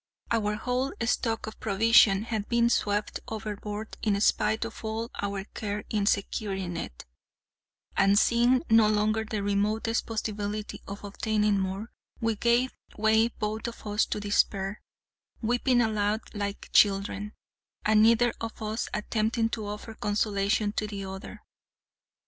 [0.31, 5.83] Our whole stock of provision had been swept overboard in spite of all our care
[5.91, 7.05] in securing it;
[7.95, 13.85] and seeing no longer the remotest possibility of obtaining more, we gave way both of
[13.85, 14.81] us to despair,
[15.39, 17.33] weeping aloud like children,
[17.85, 21.43] and neither of us attempting to offer consolation to the other.